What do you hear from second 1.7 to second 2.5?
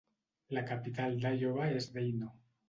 és Dano.